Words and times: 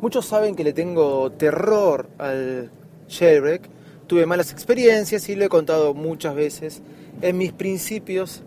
Muchos 0.00 0.24
saben 0.24 0.54
que 0.54 0.64
le 0.64 0.72
tengo 0.72 1.30
terror 1.32 2.08
al 2.18 2.70
jailbreak. 3.08 3.68
Tuve 4.06 4.24
malas 4.24 4.50
experiencias 4.50 5.28
y 5.28 5.36
lo 5.36 5.44
he 5.44 5.48
contado 5.48 5.92
muchas 5.94 6.34
veces 6.34 6.82
en 7.20 7.36
mis 7.36 7.52
principios 7.52 8.42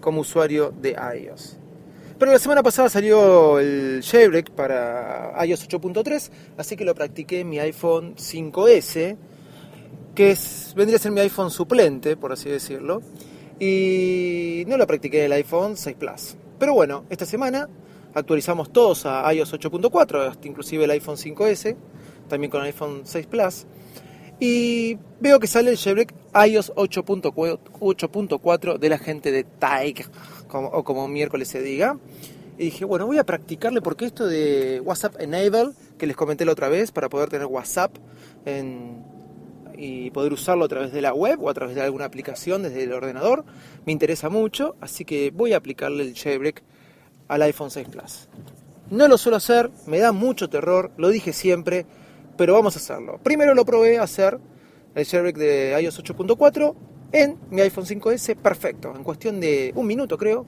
como 0.00 0.22
usuario 0.22 0.72
de 0.72 0.96
iOS. 1.16 1.58
Pero 2.18 2.32
la 2.32 2.38
semana 2.38 2.62
pasada 2.62 2.88
salió 2.90 3.58
el 3.60 4.02
jailbreak 4.02 4.50
para 4.50 5.32
iOS 5.46 5.68
8.3, 5.68 6.30
así 6.58 6.76
que 6.76 6.84
lo 6.84 6.94
practiqué 6.94 7.40
en 7.40 7.48
mi 7.48 7.58
iPhone 7.60 8.14
5S, 8.16 9.16
que 10.14 10.36
vendría 10.76 10.96
a 10.96 11.00
ser 11.00 11.12
mi 11.12 11.20
iPhone 11.20 11.50
suplente, 11.50 12.16
por 12.16 12.32
así 12.32 12.50
decirlo, 12.50 13.00
y 13.58 14.64
no 14.66 14.76
lo 14.76 14.86
practiqué 14.86 15.20
en 15.20 15.24
el 15.26 15.32
iPhone 15.32 15.76
6 15.76 15.96
Plus. 15.96 16.36
Pero 16.58 16.74
bueno, 16.74 17.04
esta 17.08 17.24
semana 17.24 17.68
actualizamos 18.14 18.72
todos 18.72 19.06
a 19.06 19.32
iOS 19.32 19.54
8.4, 19.54 20.28
hasta 20.28 20.48
inclusive 20.48 20.84
el 20.84 20.90
iPhone 20.90 21.16
5S, 21.16 21.76
también 22.28 22.50
con 22.50 22.60
el 22.60 22.66
iPhone 22.66 23.02
6 23.04 23.26
Plus. 23.26 23.66
Y 24.38 24.98
veo 25.20 25.38
que 25.38 25.46
sale 25.46 25.70
el 25.70 25.76
jailbreak 25.76 26.14
iOS 26.46 26.72
8.4 26.74 28.78
de 28.78 28.88
la 28.88 28.98
gente 28.98 29.32
de 29.32 29.44
Taik, 29.44 30.08
o 30.52 30.82
como 30.82 31.06
miércoles 31.08 31.48
se 31.48 31.62
diga. 31.62 31.98
Y 32.58 32.64
dije, 32.64 32.84
bueno, 32.84 33.06
voy 33.06 33.18
a 33.18 33.24
practicarle 33.24 33.80
porque 33.80 34.04
esto 34.04 34.26
de 34.26 34.80
WhatsApp 34.80 35.20
Enable, 35.20 35.70
que 35.98 36.06
les 36.06 36.16
comenté 36.16 36.44
la 36.44 36.52
otra 36.52 36.68
vez, 36.68 36.92
para 36.92 37.08
poder 37.08 37.30
tener 37.30 37.46
WhatsApp 37.46 37.96
y 39.76 40.10
poder 40.10 40.32
usarlo 40.34 40.66
a 40.66 40.68
través 40.68 40.92
de 40.92 41.00
la 41.00 41.14
web 41.14 41.42
o 41.42 41.48
a 41.48 41.54
través 41.54 41.74
de 41.74 41.80
alguna 41.80 42.04
aplicación 42.04 42.62
desde 42.62 42.82
el 42.82 42.92
ordenador, 42.92 43.46
me 43.86 43.92
interesa 43.92 44.28
mucho, 44.28 44.76
así 44.80 45.06
que 45.06 45.30
voy 45.30 45.54
a 45.54 45.56
aplicarle 45.56 46.02
el 46.02 46.14
jailbreak 46.14 46.62
al 47.30 47.42
iPhone 47.42 47.70
6 47.70 47.88
Plus. 47.88 48.28
No 48.90 49.06
lo 49.06 49.16
suelo 49.16 49.36
hacer, 49.36 49.70
me 49.86 50.00
da 50.00 50.10
mucho 50.10 50.50
terror, 50.50 50.90
lo 50.96 51.10
dije 51.10 51.32
siempre, 51.32 51.86
pero 52.36 52.54
vamos 52.54 52.74
a 52.74 52.80
hacerlo. 52.80 53.20
Primero 53.22 53.54
lo 53.54 53.64
probé 53.64 53.98
a 53.98 54.02
hacer 54.02 54.38
el 54.96 55.06
jailbreak 55.06 55.36
de 55.36 55.80
iOS 55.80 56.02
8.4 56.02 56.74
en 57.12 57.38
mi 57.50 57.60
iPhone 57.60 57.86
5S, 57.86 58.36
perfecto. 58.36 58.92
En 58.96 59.04
cuestión 59.04 59.38
de 59.38 59.72
un 59.76 59.86
minuto 59.86 60.18
creo, 60.18 60.44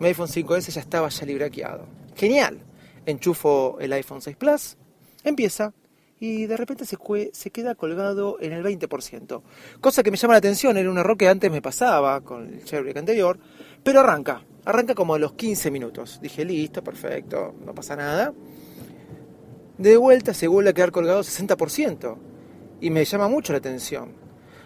mi 0.00 0.08
iPhone 0.08 0.26
5S 0.26 0.72
ya 0.72 0.80
estaba 0.80 1.08
ya 1.08 1.24
librequeado. 1.24 1.86
Genial. 2.16 2.58
Enchufo 3.06 3.78
el 3.78 3.92
iPhone 3.92 4.20
6 4.20 4.36
Plus, 4.36 4.76
empieza 5.22 5.72
y 6.18 6.46
de 6.46 6.56
repente 6.56 6.84
se, 6.86 7.50
queda 7.52 7.76
colgado 7.76 8.38
en 8.40 8.52
el 8.52 8.64
20%. 8.64 9.42
Cosa 9.80 10.02
que 10.02 10.10
me 10.10 10.16
llama 10.16 10.34
la 10.34 10.38
atención, 10.38 10.76
era 10.76 10.90
un 10.90 10.98
error 10.98 11.16
que 11.16 11.28
antes 11.28 11.52
me 11.52 11.62
pasaba 11.62 12.20
con 12.22 12.52
el 12.52 12.64
jailbreak 12.64 12.96
anterior, 12.96 13.38
pero 13.84 14.00
arranca, 14.00 14.42
arranca 14.66 14.94
como 14.94 15.14
a 15.14 15.18
los 15.18 15.32
15 15.32 15.70
minutos. 15.70 16.18
Dije, 16.20 16.44
listo, 16.44 16.84
perfecto, 16.84 17.54
no 17.64 17.74
pasa 17.74 17.96
nada. 17.96 18.34
De 19.78 19.96
vuelta 19.96 20.34
se 20.34 20.48
vuelve 20.48 20.70
a 20.70 20.72
quedar 20.74 20.92
colgado 20.92 21.20
60% 21.20 22.16
y 22.80 22.90
me 22.90 23.04
llama 23.04 23.28
mucho 23.28 23.52
la 23.52 23.58
atención. 23.58 24.12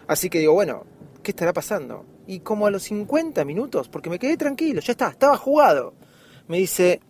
Así 0.09 0.31
que 0.31 0.41
digo, 0.41 0.55
bueno, 0.55 0.85
¿qué 1.23 1.31
estará 1.31 1.53
pasando? 1.53 2.07
Y 2.27 2.41
como 2.41 2.67
a 2.67 2.71
los 2.71 2.83
50 2.85 3.45
minutos, 3.45 3.89
porque 3.89 4.11
me 4.11 4.19
quedé 4.19 4.37
tranquilo, 4.37 4.81
ya 4.81 4.93
está, 4.93 5.09
estaba 5.09 5.37
jugado, 5.37 5.95
me 6.49 6.59
dice 6.59 7.01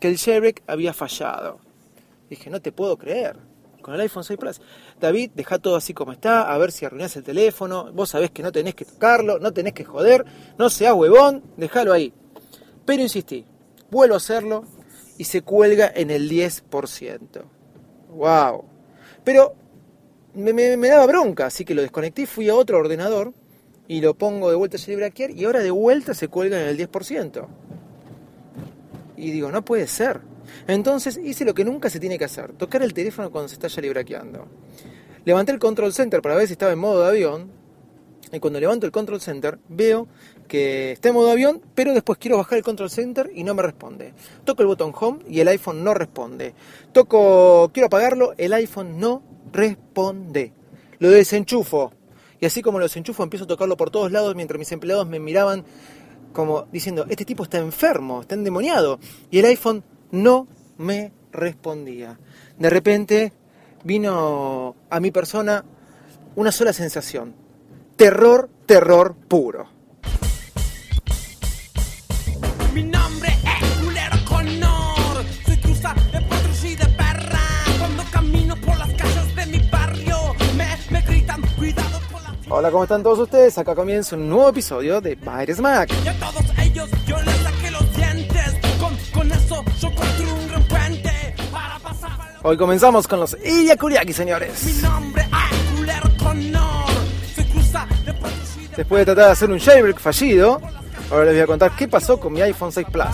que 0.00 0.08
el 0.08 0.18
jailbreak 0.18 0.62
había 0.66 0.92
fallado. 0.92 1.58
Dije, 2.28 2.50
no 2.50 2.60
te 2.60 2.72
puedo 2.72 2.96
creer 2.98 3.36
con 3.80 3.94
el 3.94 4.00
iPhone 4.00 4.24
6 4.24 4.40
Plus. 4.40 4.60
David, 4.98 5.32
deja 5.34 5.58
todo 5.58 5.76
así 5.76 5.92
como 5.92 6.12
está, 6.12 6.52
a 6.52 6.58
ver 6.58 6.72
si 6.72 6.86
arruinás 6.86 7.14
el 7.16 7.22
teléfono, 7.22 7.92
vos 7.92 8.08
sabés 8.08 8.30
que 8.30 8.42
no 8.42 8.50
tenés 8.50 8.74
que 8.74 8.86
tocarlo, 8.86 9.38
no 9.38 9.52
tenés 9.52 9.74
que 9.74 9.84
joder, 9.84 10.24
no 10.58 10.70
seas 10.70 10.94
huevón, 10.94 11.42
déjalo 11.58 11.92
ahí. 11.92 12.12
Pero 12.84 13.02
insistí, 13.02 13.44
vuelvo 13.90 14.14
a 14.14 14.18
hacerlo 14.18 14.64
y 15.18 15.24
se 15.24 15.42
cuelga 15.42 15.90
en 15.94 16.10
el 16.10 16.30
10%. 16.30 17.42
¡Wow! 18.10 18.64
Pero 19.24 19.54
me, 20.34 20.88
daba 20.88 21.06
bronca, 21.06 21.46
así 21.46 21.64
que 21.64 21.74
lo 21.74 21.82
desconecté, 21.82 22.26
fui 22.26 22.48
a 22.48 22.54
otro 22.54 22.78
ordenador 22.78 23.32
y 23.86 24.00
lo 24.00 24.14
pongo 24.14 24.50
de 24.50 24.56
vuelta 24.56 24.76
a 24.76 24.80
librequear 24.86 25.30
y 25.30 25.44
ahora 25.44 25.60
de 25.60 25.70
vuelta 25.70 26.14
se 26.14 26.28
cuelga 26.28 26.60
en 26.60 26.68
el 26.68 26.78
10%. 26.78 27.46
Y 29.16 29.30
digo, 29.30 29.50
no 29.50 29.64
puede 29.64 29.86
ser. 29.86 30.20
Entonces 30.66 31.18
hice 31.22 31.44
lo 31.44 31.54
que 31.54 31.64
nunca 31.64 31.88
se 31.88 32.00
tiene 32.00 32.18
que 32.18 32.24
hacer, 32.24 32.52
tocar 32.52 32.82
el 32.82 32.92
teléfono 32.92 33.30
cuando 33.30 33.48
se 33.48 33.54
está 33.54 33.68
ya 33.68 33.80
librequeando. 33.80 34.46
Levanté 35.24 35.52
el 35.52 35.58
control 35.58 35.92
center 35.92 36.20
para 36.20 36.34
ver 36.34 36.46
si 36.46 36.52
estaba 36.52 36.72
en 36.72 36.78
modo 36.78 37.02
de 37.02 37.08
avión. 37.08 37.50
Y 38.32 38.40
cuando 38.40 38.60
levanto 38.60 38.84
el 38.84 38.92
control 38.92 39.20
center 39.20 39.58
veo 39.68 40.08
que 40.48 40.92
está 40.92 41.08
en 41.08 41.14
modo 41.14 41.30
avión, 41.30 41.60
pero 41.74 41.94
después 41.94 42.18
quiero 42.18 42.36
bajar 42.36 42.58
el 42.58 42.64
control 42.64 42.90
center 42.90 43.30
y 43.34 43.44
no 43.44 43.54
me 43.54 43.62
responde. 43.62 44.14
Toco 44.44 44.62
el 44.62 44.68
botón 44.68 44.92
home 44.98 45.20
y 45.28 45.40
el 45.40 45.48
iPhone 45.48 45.82
no 45.84 45.94
responde. 45.94 46.54
Toco, 46.92 47.70
quiero 47.72 47.86
apagarlo, 47.86 48.34
el 48.36 48.52
iPhone 48.52 48.98
no 48.98 49.22
responde. 49.52 50.52
Lo 50.98 51.10
desenchufo. 51.10 51.92
Y 52.40 52.46
así 52.46 52.62
como 52.62 52.78
lo 52.78 52.84
desenchufo 52.84 53.22
empiezo 53.22 53.44
a 53.44 53.48
tocarlo 53.48 53.76
por 53.76 53.90
todos 53.90 54.12
lados 54.12 54.34
mientras 54.34 54.58
mis 54.58 54.70
empleados 54.72 55.06
me 55.06 55.18
miraban 55.18 55.64
como 56.32 56.66
diciendo, 56.72 57.06
este 57.08 57.24
tipo 57.24 57.44
está 57.44 57.58
enfermo, 57.58 58.20
está 58.20 58.34
endemoniado. 58.34 58.98
Y 59.30 59.38
el 59.38 59.46
iPhone 59.46 59.82
no 60.10 60.46
me 60.76 61.12
respondía. 61.32 62.18
De 62.58 62.68
repente 62.68 63.32
vino 63.84 64.76
a 64.90 65.00
mi 65.00 65.10
persona 65.10 65.64
una 66.36 66.52
sola 66.52 66.72
sensación. 66.72 67.34
Terror, 67.96 68.50
terror 68.66 69.14
puro. 69.14 69.73
Mi 72.74 72.82
nombre 72.82 73.28
es 73.28 73.84
Culero 73.84 74.16
Connor. 74.24 75.24
Soy 75.46 75.56
cruza 75.58 75.94
de 76.12 76.20
potros 76.22 76.64
y 76.64 76.74
de 76.74 76.84
perra. 76.86 77.38
Cuando 77.78 78.02
camino 78.10 78.56
por 78.56 78.76
las 78.76 78.92
calles 78.94 79.36
de 79.36 79.46
mi 79.46 79.58
barrio, 79.70 80.34
me, 80.56 80.76
me 80.90 81.00
gritan 81.02 81.40
cuidado 81.56 82.00
con 82.10 82.20
la... 82.24 82.34
Hola, 82.48 82.72
¿cómo 82.72 82.82
están 82.82 83.04
todos 83.04 83.20
ustedes? 83.20 83.56
Acá 83.58 83.76
comienza 83.76 84.16
un 84.16 84.28
nuevo 84.28 84.48
episodio 84.48 85.00
de 85.00 85.14
Bytes 85.14 85.60
Mac. 85.60 85.88
Y 86.04 86.08
a 86.08 86.14
todos 86.14 86.42
ellos 86.58 86.90
yo 87.06 87.16
les 87.22 87.36
saqué 87.36 87.70
los 87.70 87.96
dientes. 87.96 88.54
Con, 88.80 88.96
con 89.12 89.30
eso 89.30 89.64
yo 89.80 89.94
construyo 89.94 90.34
un 90.34 91.52
para 91.52 91.78
pasar... 91.78 92.10
Hoy 92.42 92.56
comenzamos 92.56 93.06
con 93.06 93.20
los 93.20 93.36
Iyakuriaki, 93.44 94.12
señores. 94.12 94.64
Mi 94.64 94.82
nombre 94.82 95.22
es 95.22 95.58
Culero. 95.76 96.10
Soy 97.36 97.44
cruza 97.44 97.86
de 98.04 98.12
potros 98.14 98.56
y 98.58 98.66
de 98.66 98.76
Después 98.78 98.98
de 98.98 99.04
tratar 99.04 99.26
de 99.26 99.30
hacer 99.30 99.50
un 99.52 99.60
jailbreak 99.60 100.00
fallido, 100.00 100.60
Ahora 101.10 101.26
les 101.26 101.34
voy 101.34 101.42
a 101.42 101.46
contar 101.46 101.76
qué 101.76 101.88
pasó 101.88 102.18
con 102.18 102.32
mi 102.32 102.40
iPhone 102.42 102.72
6 102.72 102.86
Plus. 102.90 103.06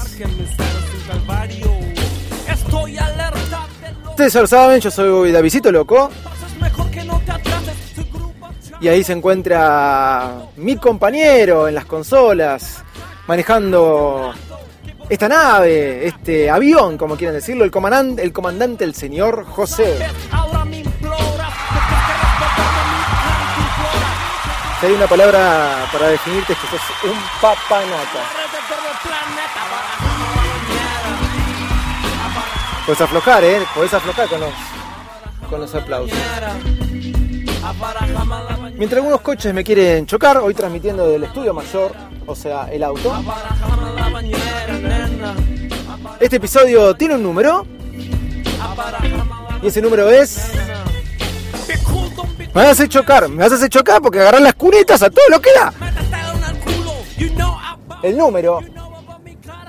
Ustedes 4.11 4.33
ya 4.33 4.41
lo 4.41 4.47
saben, 4.47 4.81
yo 4.81 4.91
soy 4.91 5.33
Davidito 5.33 5.73
Loco. 5.73 6.11
Y 8.81 8.89
ahí 8.89 9.05
se 9.05 9.13
encuentra 9.13 10.47
mi 10.57 10.77
compañero 10.77 11.69
en 11.69 11.75
las 11.75 11.85
consolas, 11.85 12.83
manejando 13.27 14.33
esta 15.11 15.29
nave, 15.29 16.07
este 16.07 16.49
avión, 16.49 16.97
como 16.97 17.17
quieren 17.17 17.35
decirlo, 17.35 17.65
el 17.65 17.71
comandante, 17.71 18.23
el 18.23 18.33
comandante, 18.33 18.85
el 18.85 18.95
señor 18.95 19.45
José. 19.45 19.99
Hay 24.83 24.93
una 24.93 25.07
palabra 25.07 25.87
para 25.93 26.09
definirte 26.09 26.55
es 26.55 26.59
que 26.59 26.67
sos 26.69 26.81
un 27.05 27.19
papanata. 27.41 28.25
Puedes 32.87 33.01
aflojar, 33.03 33.45
¿eh? 33.45 33.61
Puedes 33.75 33.93
aflojar 33.93 34.29
con 34.29 34.41
los, 34.41 34.51
con 35.51 35.61
los 35.61 35.75
aplausos. 35.75 36.19
Mientras 38.77 38.99
algunos 38.99 39.21
coches 39.21 39.53
me 39.53 39.63
quieren 39.63 40.07
chocar, 40.07 40.39
hoy 40.39 40.55
transmitiendo 40.55 41.07
del 41.07 41.25
estudio 41.25 41.53
mayor, 41.53 41.93
o 42.27 42.35
sea, 42.35 42.69
el 42.73 42.83
auto. 42.83 43.15
Este 46.19 46.37
episodio 46.37 46.95
tiene 46.95 47.17
un 47.17 47.23
número. 47.23 47.67
Y 49.63 49.67
ese 49.67 49.83
número 49.83 50.09
es 50.09 50.53
me 52.55 52.65
vas 52.65 52.81
a 52.81 52.89
chocar, 52.89 53.29
me 53.29 53.45
vas 53.45 53.53
a 53.53 53.55
hacer 53.55 53.69
chocar 53.69 54.03
porque 54.03 54.21
agarrar 54.21 54.43
las 54.43 54.55
cunetas 54.55 55.03
a 55.03 55.11
todo 55.11 55.25
lo 55.31 55.41
que 55.41 55.51
da. 55.53 55.73
El 58.03 58.17
número. 58.17 58.61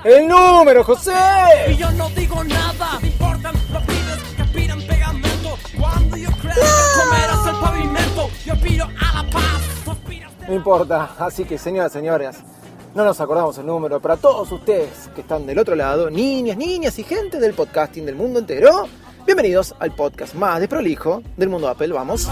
El 0.04 0.26
número, 0.26 0.82
José. 0.82 1.12
No 1.96 2.10
No 10.48 10.54
importa, 10.54 11.10
así 11.18 11.44
que 11.44 11.56
señoras, 11.56 11.92
señores, 11.92 12.36
no 12.94 13.04
nos 13.04 13.20
acordamos 13.20 13.56
el 13.58 13.66
número. 13.66 14.00
Para 14.00 14.16
todos 14.16 14.50
ustedes 14.50 15.08
que 15.14 15.20
están 15.20 15.46
del 15.46 15.58
otro 15.58 15.76
lado, 15.76 16.10
niñas, 16.10 16.56
niñas 16.56 16.98
y 16.98 17.04
gente 17.04 17.38
del 17.38 17.54
podcasting 17.54 18.04
del 18.04 18.16
mundo 18.16 18.40
entero, 18.40 18.88
bienvenidos 19.34 19.74
al 19.78 19.94
podcast 19.94 20.34
más 20.34 20.60
desprolijo 20.60 21.22
del 21.38 21.48
mundo 21.48 21.66
Apple. 21.66 21.88
Vamos. 21.88 22.28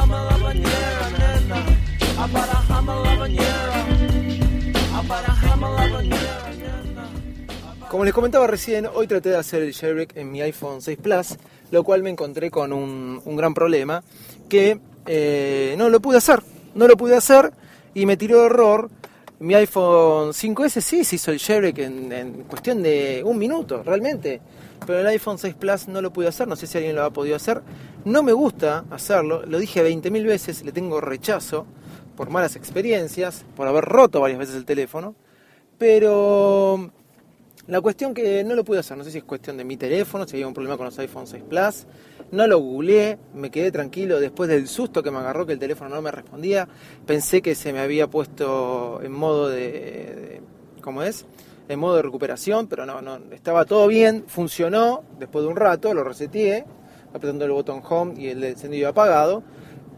Como 7.88 8.05
les 8.05 8.12
comentaba 8.12 8.47
recién, 8.47 8.87
hoy 8.93 9.06
traté 9.06 9.31
de 9.31 9.38
hacer 9.38 9.62
el 9.62 9.73
jailbreak 9.73 10.14
en 10.19 10.31
mi 10.31 10.43
iPhone 10.43 10.82
6 10.82 10.99
Plus, 11.02 11.38
lo 11.70 11.85
cual 11.85 12.02
me 12.02 12.11
encontré 12.11 12.50
con 12.50 12.70
un, 12.70 13.23
un 13.25 13.35
gran 13.35 13.55
problema, 13.55 14.03
que 14.50 14.79
eh, 15.06 15.75
no 15.79 15.88
lo 15.88 16.00
pude 16.00 16.19
hacer, 16.19 16.43
no 16.75 16.87
lo 16.87 16.99
pude 16.99 17.17
hacer 17.17 17.55
y 17.94 18.05
me 18.05 18.19
tiró 18.19 18.44
error. 18.44 18.91
Mi 19.40 19.54
iPhone 19.54 20.34
5S 20.34 20.82
sí 20.82 21.02
se 21.02 21.16
hizo 21.16 21.32
el 21.32 21.38
jailbreak 21.38 21.78
en, 21.78 22.44
cuestión 22.46 22.82
de 22.82 23.22
un 23.25 23.38
minuto, 23.38 23.82
realmente, 23.82 24.38
pero 24.87 25.00
el 25.00 25.06
iPhone 25.06 25.38
6 25.38 25.54
Plus 25.54 25.88
no 25.88 26.02
lo 26.02 26.12
pude 26.12 26.28
hacer, 26.28 26.46
no 26.46 26.56
sé 26.56 26.66
si 26.66 26.76
alguien 26.76 26.94
lo 26.94 27.04
ha 27.04 27.10
podido 27.10 27.37
hacer. 27.37 27.62
No 28.04 28.22
me 28.22 28.32
gusta 28.32 28.84
hacerlo, 28.90 29.46
lo 29.46 29.58
dije 29.58 29.82
20.000 29.82 30.26
veces, 30.26 30.62
le 30.62 30.72
tengo 30.72 31.00
rechazo 31.00 31.64
por 32.19 32.28
malas 32.28 32.54
experiencias, 32.54 33.46
por 33.56 33.66
haber 33.66 33.87
roto 33.87 34.20
varias 34.20 34.40
veces 34.40 34.56
el 34.56 34.66
teléfono, 34.66 35.14
pero 35.78 36.90
la 37.66 37.81
cuestión 37.81 38.12
que 38.12 38.44
no 38.44 38.54
lo 38.54 38.62
pude 38.62 38.81
hacer, 38.81 38.98
no 38.98 39.04
sé 39.04 39.10
si 39.10 39.19
es 39.19 39.25
cuestión 39.25 39.56
de 39.56 39.64
mi 39.64 39.78
teléfono, 39.78 40.28
si 40.28 40.36
había 40.36 40.48
un 40.48 40.54
problema 40.54 40.76
con 40.76 40.84
los 40.84 40.98
iPhone 40.98 41.26
6 41.26 41.44
Plus, 41.48 41.86
no 42.32 42.47
lo 42.47 42.59
googleé, 42.59 43.19
me 43.35 43.50
quedé 43.50 43.73
tranquilo 43.73 44.21
después 44.21 44.49
del 44.49 44.69
susto 44.69 45.03
que 45.03 45.11
me 45.11 45.19
agarró 45.19 45.47
que 45.47 45.55
el 45.55 45.59
teléfono 45.59 45.94
no 45.94 46.03
me 46.03 46.11
respondía, 46.11 46.69
pensé 47.06 47.43
que 47.43 47.55
se 47.55 47.73
me 47.73 47.81
había 47.81 48.09
puesto 48.09 49.00
en 49.03 49.12
modo 49.12 49.49
de, 49.49 50.41
¿cómo 50.81 51.03
es? 51.03 51.27
En 51.69 51.79
modo 51.79 51.97
de 51.97 52.03
recuperación, 52.03 52.67
pero 52.67 52.87
no, 52.87 53.00
no, 53.00 53.19
estaba 53.32 53.65
todo 53.65 53.87
bien, 53.87 54.25
funcionó, 54.27 55.05
después 55.19 55.44
de 55.44 55.50
un 55.50 55.56
rato 55.56 55.94
lo 55.94 56.05
reseteé, 56.05 56.65
apretando 57.12 57.44
el 57.44 57.53
botón 57.53 57.82
home 57.88 58.15
y 58.21 58.29
el 58.29 58.43
encendido 58.44 58.88
apagado, 58.88 59.43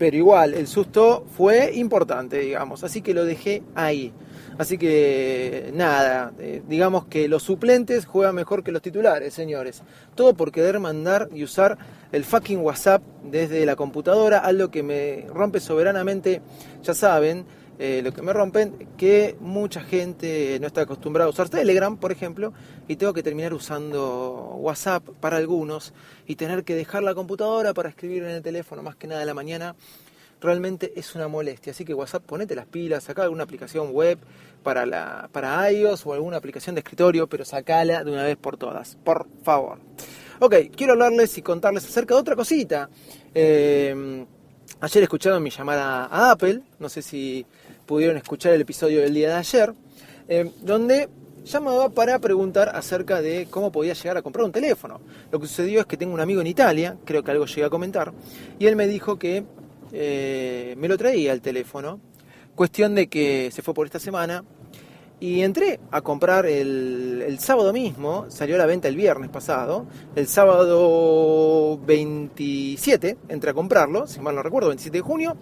pero 0.03 0.17
igual, 0.17 0.55
el 0.55 0.67
susto 0.67 1.25
fue 1.37 1.77
importante, 1.77 2.41
digamos, 2.41 2.83
así 2.83 3.03
que 3.03 3.15
lo 3.15 3.25
dejé 3.25 3.63
ahí. 3.77 4.13
Así 4.59 4.77
que 4.77 5.71
nada, 5.75 6.33
eh, 6.41 6.61
digamos 6.69 7.07
que 7.07 7.29
los 7.29 7.45
suplentes 7.45 8.05
juegan 8.05 8.35
mejor 8.35 8.65
que 8.65 8.73
los 8.73 8.83
titulares, 8.83 9.33
señores. 9.33 9.85
Todo 10.17 10.35
por 10.35 10.51
querer 10.51 10.81
mandar 10.81 11.29
y 11.33 11.45
usar 11.45 11.79
el 12.11 12.25
fucking 12.25 12.59
WhatsApp 12.59 13.01
desde 13.31 13.65
la 13.65 13.77
computadora, 13.77 14.41
algo 14.41 14.73
que 14.73 14.83
me 14.83 15.25
rompe 15.33 15.61
soberanamente, 15.61 16.43
ya 16.83 16.95
saben, 16.95 17.45
eh, 17.85 18.01
lo 18.01 18.13
que 18.13 18.23
me 18.23 18.33
rompen, 18.33 18.91
que 18.97 19.35
mucha 19.41 19.81
gente 19.83 20.57
no 20.61 20.69
está 20.69 20.83
acostumbrada 20.83 21.27
a 21.27 21.31
usar 21.31 21.49
Telegram, 21.49 21.97
por 21.97 22.13
ejemplo, 22.13 22.53
y 22.87 22.95
tengo 22.95 23.13
que 23.13 23.25
terminar 23.25 23.53
usando 23.53 24.55
WhatsApp 24.61 25.03
para 25.19 25.39
algunos 25.39 25.93
y 26.29 26.37
tener 26.37 26.63
que 26.63 26.77
dejar 26.77 27.03
la 27.03 27.13
computadora 27.13 27.75
para 27.75 27.89
escribir 27.89 28.23
en 28.23 28.31
el 28.31 28.41
teléfono 28.41 28.85
más 28.85 28.95
que 28.95 29.09
nada 29.09 29.19
de 29.19 29.27
la 29.27 29.35
mañana 29.35 29.75
realmente 30.41 30.93
es 30.95 31.17
una 31.17 31.27
molestia. 31.27 31.73
Así 31.73 31.85
que 31.85 31.93
WhatsApp, 31.93 32.23
ponete 32.23 32.55
las 32.55 32.67
pilas, 32.67 33.03
saca 33.03 33.25
alguna 33.25 33.43
aplicación 33.43 33.91
web 33.91 34.17
para, 34.63 34.87
la, 34.87 35.29
para 35.33 35.69
iOS 35.73 36.07
o 36.07 36.13
alguna 36.13 36.37
aplicación 36.37 36.77
de 36.77 36.83
escritorio, 36.83 37.27
pero 37.27 37.45
sacala 37.45 38.05
de 38.05 38.13
una 38.13 38.23
vez 38.23 38.37
por 38.37 38.57
todas, 38.57 38.97
por 39.03 39.27
favor. 39.43 39.81
Ok, 40.39 40.55
quiero 40.77 40.93
hablarles 40.93 41.37
y 41.37 41.43
contarles 41.43 41.85
acerca 41.85 42.15
de 42.15 42.21
otra 42.21 42.37
cosita. 42.37 42.89
Eh, 43.35 44.25
ayer 44.81 45.03
escucharon 45.05 45.43
mi 45.43 45.51
llamada 45.51 46.07
a 46.07 46.33
Apple, 46.33 46.61
no 46.79 46.89
sé 46.89 47.03
si 47.03 47.47
pudieron 47.87 48.17
escuchar 48.17 48.53
el 48.53 48.61
episodio 48.61 49.01
del 49.01 49.15
día 49.15 49.29
de 49.29 49.35
ayer, 49.35 49.75
eh, 50.29 50.51
donde 50.63 51.09
llamaba 51.45 51.89
para 51.91 52.19
preguntar 52.19 52.71
acerca 52.75 53.21
de 53.21 53.49
cómo 53.51 53.73
podía 53.73 53.95
llegar 53.95 54.17
a 54.17 54.23
comprar 54.23 54.45
un 54.45 54.53
teléfono. 54.53 55.01
Lo 55.31 55.41
que 55.41 55.47
sucedió 55.47 55.81
es 55.81 55.87
que 55.87 55.97
tengo 55.97 56.15
un 56.15 56.21
amigo 56.21 56.41
en 56.41 56.47
Italia, 56.47 56.97
creo 57.05 57.23
que 57.23 57.31
algo 57.31 57.47
llegué 57.47 57.65
a 57.65 57.71
comentar, 57.71 58.13
y 58.59 58.67
él 58.67 58.77
me 58.77 58.87
dijo 58.87 59.19
que 59.19 59.45
eh, 59.93 60.75
me 60.79 60.89
lo 60.89 60.97
traía 60.97 61.33
el 61.33 61.41
teléfono. 61.41 62.01
Cuestión 62.55 62.95
de 62.95 63.09
que 63.09 63.51
se 63.51 63.63
fue 63.63 63.75
por 63.75 63.87
esta 63.87 63.99
semana 63.99 64.45
y 65.21 65.43
entré 65.43 65.79
a 65.91 66.01
comprar 66.01 66.47
el, 66.47 67.23
el, 67.25 67.39
sábado 67.39 67.73
mismo, 67.73 68.27
salió 68.29 68.57
a 68.57 68.59
la 68.59 68.67
venta 68.67 68.89
el 68.89 68.97
viernes 68.97 69.31
pasado, 69.31 69.87
el 70.17 70.27
sábado 70.27 71.79
27 71.87 73.17
entré 73.29 73.51
a 73.51 73.55
comprarlo, 73.55 74.07
si 74.07 74.21
mal 74.21 74.35
no 74.35 74.43
recuerdo, 74.43 74.69
27 74.69 74.99
de 74.99 75.03
junio, 75.03 75.37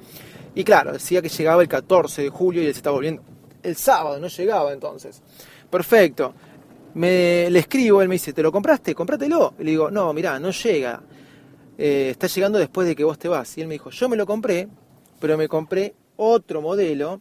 y 0.55 0.65
claro, 0.65 0.93
decía 0.93 1.23
que 1.23 1.29
llegaba 1.29 1.63
el 1.63 1.69
14 1.69 2.23
de 2.23 2.29
julio 2.29 2.63
y 2.63 2.67
él 2.67 2.73
se 2.73 2.79
estaba 2.79 2.97
volviendo 2.97 3.23
el 3.63 3.77
sábado, 3.77 4.19
no 4.19 4.29
llegaba 4.29 4.73
entonces. 4.73 5.23
Perfecto. 5.71 6.35
Me, 6.95 7.49
le 7.51 7.61
escribo, 7.61 8.03
él 8.03 8.09
me 8.09 8.17
dice, 8.17 8.33
¿te 8.33 8.43
lo 8.43 8.51
compraste? 8.51 8.95
Comprátelo. 8.95 9.55
Y 9.59 9.65
le 9.65 9.71
digo, 9.71 9.91
no, 9.91 10.13
mirá, 10.13 10.41
no 10.41 10.51
llega. 10.51 11.03
Eh, 11.79 12.09
está 12.11 12.27
llegando 12.27 12.59
después 12.59 12.89
de 12.89 12.97
que 12.97 13.05
vos 13.05 13.19
te 13.19 13.29
vas. 13.29 13.57
Y 13.57 13.61
él 13.61 13.69
me 13.69 13.75
dijo, 13.75 13.91
yo 13.91 14.09
me 14.09 14.17
lo 14.17 14.27
compré, 14.27 14.69
pero 15.21 15.37
me 15.37 15.49
compré 15.49 15.95
otro 16.17 16.61
modelo, 16.61 17.21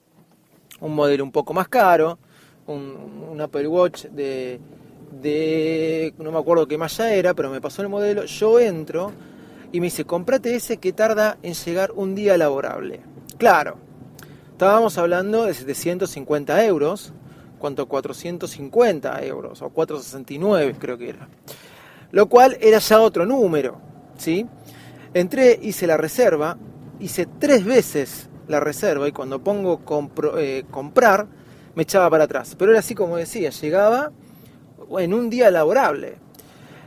un 0.81 0.95
modelo 0.95 1.23
un 1.23 1.31
poco 1.31 1.53
más 1.53 1.67
caro, 1.67 2.17
un, 2.67 3.39
Apple 3.39 3.67
Watch 3.67 4.05
de, 4.05 4.59
de, 5.21 6.13
no 6.17 6.31
me 6.31 6.39
acuerdo 6.39 6.67
qué 6.67 6.77
ya 6.77 7.13
era, 7.13 7.33
pero 7.33 7.49
me 7.49 7.61
pasó 7.61 7.81
el 7.81 7.87
modelo, 7.87 8.25
yo 8.25 8.59
entro 8.59 9.13
y 9.71 9.79
me 9.79 9.85
dice, 9.85 10.03
comprate 10.03 10.55
ese 10.55 10.77
que 10.77 10.91
tarda 10.91 11.37
en 11.41 11.53
llegar 11.53 11.91
un 11.95 12.15
día 12.15 12.37
laborable. 12.37 12.99
Claro, 13.39 13.77
estábamos 14.51 14.97
hablando 14.97 15.45
de 15.45 15.53
750 15.53 16.65
euros, 16.65 17.13
cuanto 17.57 17.88
450 17.88 19.24
euros, 19.24 19.62
o 19.62 19.69
469 19.69 20.75
creo 20.77 20.97
que 20.97 21.07
era. 21.07 21.30
Lo 22.12 22.27
cual 22.27 22.57
era 22.59 22.80
ya 22.80 23.00
otro 23.00 23.25
número. 23.25 23.80
¿sí? 24.18 24.45
Entré, 25.13 25.57
hice 25.62 25.88
la 25.88 25.95
reserva, 25.95 26.57
hice 27.00 27.30
tres 27.39 27.63
veces 27.63 28.30
la 28.50 28.59
reserva 28.59 29.07
y 29.07 29.13
cuando 29.13 29.42
pongo 29.42 29.80
eh, 30.38 30.65
comprar 30.69 31.25
me 31.75 31.83
echaba 31.83 32.09
para 32.09 32.25
atrás. 32.25 32.57
Pero 32.59 32.71
era 32.71 32.81
así 32.81 32.94
como 32.94 33.15
decía, 33.15 33.51
llegaba 33.51 34.12
en 34.97 35.13
un 35.13 35.30
día 35.30 35.50
laborable. 35.50 36.18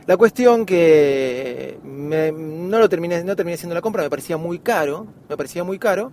La 0.05 0.17
cuestión 0.17 0.67
que 0.67 1.79
no 1.83 2.77
lo 2.77 2.89
terminé, 2.89 3.23
no 3.23 3.35
terminé 3.35 3.55
haciendo 3.55 3.73
la 3.73 3.81
compra, 3.81 4.03
me 4.03 4.09
parecía 4.11 4.37
muy 4.37 4.59
caro, 4.59 5.07
me 5.27 5.35
parecía 5.35 5.63
muy 5.63 5.79
caro. 5.79 6.11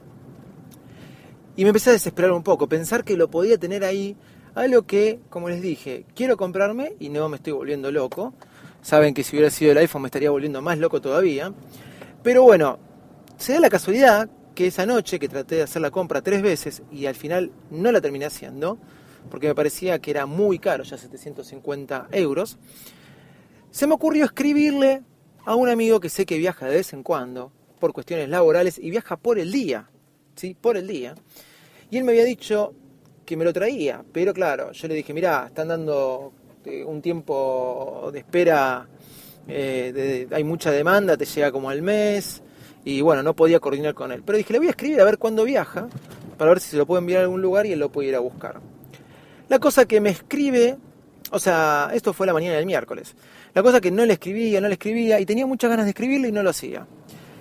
Y 1.60 1.64
me 1.64 1.68
empecé 1.68 1.90
a 1.90 1.92
desesperar 1.92 2.32
un 2.32 2.42
poco, 2.42 2.70
pensar 2.70 3.04
que 3.04 3.18
lo 3.18 3.30
podía 3.30 3.58
tener 3.58 3.84
ahí, 3.84 4.16
algo 4.54 4.86
que, 4.86 5.20
como 5.28 5.50
les 5.50 5.60
dije, 5.60 6.06
quiero 6.14 6.38
comprarme 6.38 6.94
y 6.98 7.10
no 7.10 7.28
me 7.28 7.36
estoy 7.36 7.52
volviendo 7.52 7.92
loco. 7.92 8.32
Saben 8.80 9.12
que 9.12 9.22
si 9.22 9.36
hubiera 9.36 9.50
sido 9.50 9.72
el 9.72 9.76
iPhone 9.76 10.00
me 10.00 10.08
estaría 10.08 10.30
volviendo 10.30 10.62
más 10.62 10.78
loco 10.78 11.02
todavía. 11.02 11.52
Pero 12.22 12.44
bueno, 12.44 12.78
se 13.36 13.52
da 13.52 13.60
la 13.60 13.68
casualidad 13.68 14.30
que 14.54 14.68
esa 14.68 14.86
noche 14.86 15.18
que 15.18 15.28
traté 15.28 15.56
de 15.56 15.64
hacer 15.64 15.82
la 15.82 15.90
compra 15.90 16.22
tres 16.22 16.40
veces 16.40 16.82
y 16.90 17.04
al 17.04 17.14
final 17.14 17.52
no 17.70 17.92
la 17.92 18.00
terminé 18.00 18.24
haciendo, 18.24 18.78
porque 19.30 19.48
me 19.48 19.54
parecía 19.54 19.98
que 19.98 20.12
era 20.12 20.24
muy 20.24 20.58
caro, 20.58 20.82
ya 20.82 20.96
750 20.96 22.08
euros, 22.12 22.56
se 23.70 23.86
me 23.86 23.92
ocurrió 23.92 24.24
escribirle 24.24 25.02
a 25.44 25.56
un 25.56 25.68
amigo 25.68 26.00
que 26.00 26.08
sé 26.08 26.24
que 26.24 26.38
viaja 26.38 26.64
de 26.64 26.76
vez 26.76 26.94
en 26.94 27.02
cuando 27.02 27.52
por 27.78 27.92
cuestiones 27.92 28.30
laborales 28.30 28.78
y 28.78 28.88
viaja 28.88 29.18
por 29.18 29.38
el 29.38 29.52
día, 29.52 29.90
¿sí? 30.36 30.56
Por 30.58 30.78
el 30.78 30.86
día. 30.86 31.16
Y 31.90 31.98
él 31.98 32.04
me 32.04 32.12
había 32.12 32.24
dicho 32.24 32.72
que 33.24 33.36
me 33.36 33.44
lo 33.44 33.52
traía, 33.52 34.04
pero 34.12 34.32
claro, 34.32 34.72
yo 34.72 34.88
le 34.88 34.94
dije, 34.94 35.12
mira, 35.12 35.46
están 35.46 35.68
dando 35.68 36.32
este, 36.56 36.84
un 36.84 37.00
tiempo 37.00 38.10
de 38.12 38.18
espera, 38.20 38.86
eh, 39.48 40.26
hay 40.30 40.44
mucha 40.44 40.70
demanda, 40.70 41.16
te 41.16 41.24
llega 41.24 41.50
como 41.50 41.70
al 41.70 41.82
mes, 41.82 42.42
y 42.84 43.00
bueno, 43.00 43.22
no 43.22 43.34
podía 43.34 43.60
coordinar 43.60 43.94
con 43.94 44.12
él. 44.12 44.22
Pero 44.24 44.38
dije, 44.38 44.52
le 44.52 44.58
voy 44.58 44.68
a 44.68 44.70
escribir 44.70 45.00
a 45.00 45.04
ver 45.04 45.18
cuándo 45.18 45.44
viaja, 45.44 45.88
para 46.36 46.50
ver 46.50 46.60
si 46.60 46.70
se 46.70 46.76
lo 46.76 46.86
puedo 46.86 46.98
enviar 46.98 47.20
a 47.20 47.24
algún 47.24 47.42
lugar 47.42 47.66
y 47.66 47.72
él 47.72 47.78
lo 47.78 47.90
puede 47.90 48.08
ir 48.08 48.16
a 48.16 48.20
buscar. 48.20 48.60
La 49.48 49.58
cosa 49.58 49.86
que 49.86 50.00
me 50.00 50.10
escribe, 50.10 50.76
o 51.30 51.38
sea, 51.38 51.90
esto 51.92 52.12
fue 52.12 52.26
la 52.26 52.32
mañana 52.32 52.56
del 52.56 52.66
miércoles, 52.66 53.14
la 53.52 53.62
cosa 53.62 53.80
que 53.80 53.90
no 53.90 54.06
le 54.06 54.14
escribía, 54.14 54.60
no 54.60 54.68
le 54.68 54.74
escribía, 54.74 55.20
y 55.20 55.26
tenía 55.26 55.46
muchas 55.46 55.70
ganas 55.70 55.86
de 55.86 55.90
escribirle 55.90 56.28
y 56.28 56.32
no 56.32 56.42
lo 56.42 56.50
hacía. 56.50 56.86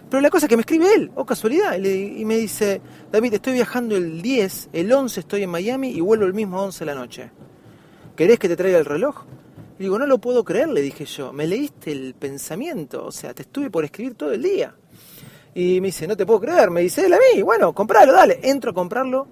Pero 0.10 0.22
la 0.22 0.30
cosa 0.30 0.48
que 0.48 0.58
me 0.58 0.62
escribe 0.62 0.94
él, 0.94 1.12
oh 1.16 1.26
casualidad, 1.26 1.78
y 1.78 2.26
me 2.26 2.38
dice, 2.38 2.82
David, 3.12 3.36
estoy 3.36 3.54
viajando 3.54 3.96
el 3.96 4.22
10, 4.22 4.70
el 4.74 4.92
11 4.92 5.20
estoy 5.20 5.44
en 5.44 5.50
Miami 5.52 5.92
y 5.92 6.02
vuelvo 6.02 6.26
el 6.26 6.34
mismo 6.34 6.62
11 6.62 6.80
de 6.80 6.86
la 6.86 6.96
noche. 6.96 7.32
¿querés 8.20 8.38
que 8.38 8.50
te 8.50 8.58
traiga 8.58 8.78
el 8.78 8.84
reloj? 8.84 9.24
Y 9.80 9.84
digo, 9.84 9.98
no 9.98 10.06
lo 10.06 10.18
puedo 10.18 10.44
creer, 10.44 10.68
le 10.68 10.82
dije 10.82 11.06
yo, 11.06 11.32
me 11.32 11.48
leíste 11.48 11.94
el 11.94 12.16
pensamiento, 12.16 13.06
o 13.06 13.14
sea, 13.14 13.34
te 13.34 13.44
estuve 13.44 13.70
por 13.70 13.86
escribir 13.86 14.16
todo 14.16 14.34
el 14.34 14.44
día. 14.44 14.76
Y 15.56 15.80
me 15.80 15.88
dice, 15.88 16.06
no 16.06 16.18
te 16.18 16.26
puedo 16.26 16.42
creer, 16.42 16.70
me 16.70 16.82
dice 16.82 17.06
él 17.06 17.14
a 17.14 17.18
mí, 17.18 17.42
bueno, 17.42 17.74
compralo, 17.74 18.12
dale, 18.12 18.42
entro 18.44 18.72
a 18.72 18.74
comprarlo 18.74 19.26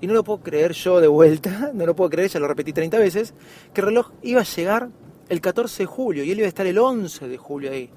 y 0.00 0.08
no 0.08 0.14
lo 0.14 0.24
puedo 0.24 0.40
creer 0.40 0.72
yo 0.72 1.00
de 1.00 1.06
vuelta, 1.06 1.70
no 1.74 1.86
lo 1.86 1.94
puedo 1.94 2.10
creer, 2.10 2.30
ya 2.30 2.40
lo 2.40 2.48
repetí 2.48 2.72
30 2.72 2.98
veces, 2.98 3.32
que 3.72 3.80
el 3.80 3.86
reloj 3.86 4.10
iba 4.22 4.40
a 4.40 4.44
llegar 4.44 4.88
el 5.28 5.40
14 5.40 5.84
de 5.84 5.86
julio 5.86 6.24
y 6.24 6.32
él 6.32 6.38
iba 6.38 6.46
a 6.46 6.48
estar 6.48 6.66
el 6.66 6.78
11 6.78 7.28
de 7.28 7.36
julio 7.36 7.70
ahí. 7.70 7.90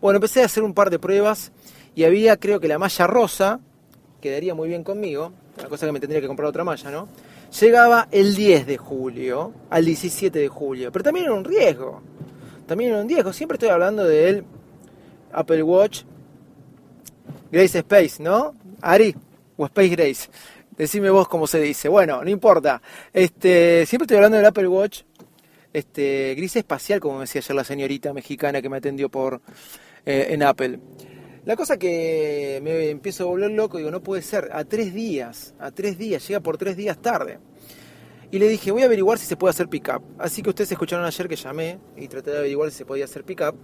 Bueno, 0.00 0.16
empecé 0.16 0.42
a 0.42 0.46
hacer 0.46 0.62
un 0.62 0.72
par 0.72 0.88
de 0.88 0.98
pruebas 0.98 1.52
y 1.94 2.04
había 2.04 2.36
creo 2.38 2.58
que 2.58 2.68
la 2.68 2.78
malla 2.78 3.06
rosa, 3.06 3.60
quedaría 4.20 4.54
muy 4.54 4.68
bien 4.68 4.82
conmigo, 4.82 5.32
una 5.58 5.68
cosa 5.68 5.86
que 5.86 5.92
me 5.92 6.00
tendría 6.00 6.20
que 6.20 6.26
comprar 6.26 6.48
otra 6.48 6.64
malla, 6.64 6.90
¿no? 6.90 7.08
Llegaba 7.60 8.08
el 8.10 8.34
10 8.34 8.66
de 8.66 8.78
julio 8.78 9.52
al 9.68 9.84
17 9.84 10.38
de 10.38 10.48
julio, 10.48 10.90
pero 10.90 11.02
también 11.02 11.26
era 11.26 11.34
un 11.34 11.44
riesgo. 11.44 12.00
También 12.66 12.92
era 12.92 13.02
un 13.02 13.08
riesgo. 13.08 13.32
Siempre 13.32 13.56
estoy 13.56 13.68
hablando 13.68 14.04
del 14.04 14.44
Apple 15.32 15.62
Watch 15.62 16.04
Grace 17.52 17.78
Space, 17.78 18.22
¿no? 18.22 18.54
Ari, 18.80 19.14
o 19.56 19.66
Space 19.66 19.88
Grace. 19.88 20.30
Decime 20.78 21.10
vos 21.10 21.28
cómo 21.28 21.46
se 21.46 21.60
dice. 21.60 21.88
Bueno, 21.88 22.22
no 22.24 22.30
importa. 22.30 22.80
Este, 23.12 23.84
siempre 23.86 24.04
estoy 24.04 24.16
hablando 24.16 24.38
del 24.38 24.46
Apple 24.46 24.68
Watch 24.68 25.02
este, 25.72 26.34
gris 26.36 26.56
espacial, 26.56 27.00
como 27.00 27.14
me 27.14 27.20
decía 27.20 27.40
ayer 27.40 27.56
la 27.56 27.64
señorita 27.64 28.12
mexicana 28.12 28.62
que 28.62 28.68
me 28.68 28.78
atendió 28.78 29.08
por 29.08 29.40
eh, 30.06 30.28
en 30.30 30.42
Apple. 30.42 30.80
La 31.44 31.56
cosa 31.56 31.78
que 31.78 32.60
me 32.62 32.90
empiezo 32.90 33.24
a 33.24 33.26
volver 33.26 33.50
loco, 33.50 33.78
digo, 33.78 33.90
no 33.90 34.02
puede 34.02 34.22
ser, 34.22 34.50
a 34.52 34.64
tres 34.64 34.92
días, 34.92 35.54
a 35.58 35.70
tres 35.70 35.96
días, 35.96 36.26
llega 36.28 36.40
por 36.40 36.58
tres 36.58 36.76
días 36.76 37.00
tarde. 37.00 37.38
Y 38.30 38.38
le 38.38 38.46
dije, 38.46 38.70
voy 38.70 38.82
a 38.82 38.84
averiguar 38.84 39.18
si 39.18 39.26
se 39.26 39.36
puede 39.36 39.50
hacer 39.50 39.68
pick-up. 39.68 40.02
Así 40.18 40.42
que 40.42 40.50
ustedes 40.50 40.70
escucharon 40.70 41.04
ayer 41.04 41.28
que 41.28 41.36
llamé 41.36 41.78
y 41.96 42.06
traté 42.08 42.30
de 42.30 42.38
averiguar 42.38 42.70
si 42.70 42.78
se 42.78 42.84
podía 42.84 43.06
hacer 43.06 43.24
pick-up. 43.24 43.56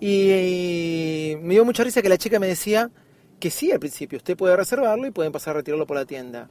Y, 0.00 1.34
me 1.42 1.54
dio 1.54 1.64
mucha 1.64 1.82
risa 1.82 2.02
que 2.02 2.08
la 2.08 2.18
chica 2.18 2.38
me 2.38 2.46
decía 2.46 2.90
que 3.40 3.50
sí 3.50 3.72
al 3.72 3.80
principio, 3.80 4.18
usted 4.18 4.36
puede 4.36 4.56
reservarlo 4.56 5.06
y 5.06 5.10
pueden 5.10 5.32
pasar 5.32 5.56
a 5.56 5.58
retirarlo 5.58 5.86
por 5.86 5.96
la 5.96 6.04
tienda. 6.04 6.50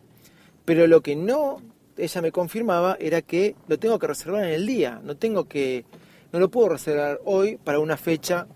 Pero 0.65 0.87
lo 0.87 1.01
que 1.01 1.15
no, 1.15 1.61
ella 1.97 2.21
me 2.21 2.31
confirmaba, 2.31 2.97
era 2.99 3.21
que 3.21 3.55
lo 3.67 3.77
tengo 3.77 3.99
que 3.99 4.07
reservar 4.07 4.43
en 4.43 4.49
el 4.51 4.65
día. 4.65 4.99
No 5.03 5.15
tengo 5.15 5.47
que, 5.47 5.85
no 6.31 6.39
lo 6.39 6.49
puedo 6.49 6.69
reservar 6.69 7.19
hoy 7.25 7.57
para 7.57 7.79
una 7.79 7.97
fecha 7.97 8.47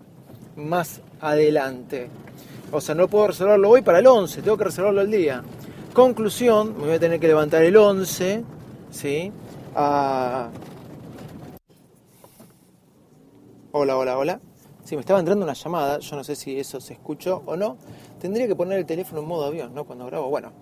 más 0.56 1.00
adelante. 1.20 2.08
O 2.72 2.80
sea, 2.80 2.94
no 2.94 3.08
puedo 3.08 3.28
reservarlo 3.28 3.70
hoy 3.70 3.82
para 3.82 3.98
el 3.98 4.06
11, 4.06 4.42
tengo 4.42 4.56
que 4.56 4.64
reservarlo 4.64 5.02
el 5.02 5.10
día. 5.10 5.42
Conclusión, 5.92 6.74
me 6.78 6.86
voy 6.86 6.94
a 6.94 7.00
tener 7.00 7.20
que 7.20 7.28
levantar 7.28 7.62
el 7.62 7.76
11, 7.76 8.44
¿sí? 8.90 9.32
Hola, 9.74 10.50
hola, 13.72 14.18
hola. 14.18 14.40
Si 14.84 14.94
me 14.94 15.00
estaba 15.00 15.18
entrando 15.18 15.44
una 15.44 15.54
llamada, 15.54 15.98
yo 15.98 16.16
no 16.16 16.24
sé 16.24 16.36
si 16.36 16.58
eso 16.58 16.80
se 16.80 16.94
escuchó 16.94 17.42
o 17.44 17.56
no. 17.56 17.76
Tendría 18.20 18.46
que 18.46 18.54
poner 18.54 18.78
el 18.78 18.86
teléfono 18.86 19.20
en 19.20 19.28
modo 19.28 19.44
avión, 19.44 19.74
¿no? 19.74 19.84
Cuando 19.84 20.06
grabo. 20.06 20.28
Bueno, 20.30 20.52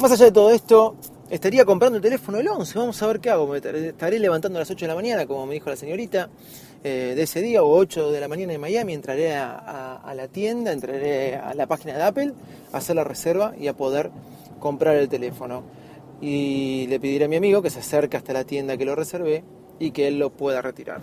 más 0.00 0.10
allá 0.10 0.24
de 0.24 0.32
todo 0.32 0.50
esto, 0.50 0.96
estaría 1.30 1.64
comprando 1.64 1.96
el 1.96 2.02
teléfono 2.02 2.38
el 2.38 2.48
11. 2.48 2.78
Vamos 2.78 3.02
a 3.02 3.06
ver 3.06 3.20
qué 3.20 3.30
hago. 3.30 3.46
Me 3.46 3.58
estaré 3.58 4.18
levantando 4.18 4.58
a 4.58 4.60
las 4.60 4.70
8 4.70 4.84
de 4.84 4.88
la 4.88 4.94
mañana, 4.94 5.26
como 5.26 5.46
me 5.46 5.54
dijo 5.54 5.70
la 5.70 5.76
señorita. 5.76 6.28
Eh, 6.84 7.14
de 7.16 7.22
ese 7.22 7.42
día 7.42 7.64
o 7.64 7.76
8 7.76 8.12
de 8.12 8.20
la 8.20 8.28
mañana 8.28 8.52
en 8.52 8.60
Miami, 8.60 8.94
entraré 8.94 9.34
a, 9.34 10.12
la 10.14 10.28
tienda, 10.28 10.72
entraré 10.72 11.34
a 11.34 11.52
la 11.54 11.66
página 11.66 11.96
de 11.96 12.02
Apple, 12.04 12.32
a 12.72 12.78
hacer 12.78 12.94
la 12.94 13.04
reserva 13.04 13.52
y 13.58 13.66
a 13.66 13.76
poder 13.76 14.10
comprar 14.60 14.96
el 14.96 15.08
teléfono. 15.08 15.64
Y 16.20 16.86
le 16.88 17.00
pediré 17.00 17.24
a 17.24 17.28
mi 17.28 17.36
amigo 17.36 17.62
que 17.62 17.70
se 17.70 17.80
acerque 17.80 18.16
hasta 18.16 18.32
la 18.32 18.44
tienda 18.44 18.76
que 18.76 18.84
lo 18.84 18.94
reservé 18.94 19.42
y 19.78 19.90
que 19.90 20.08
él 20.08 20.18
lo 20.18 20.30
pueda 20.30 20.62
retirar. 20.62 21.00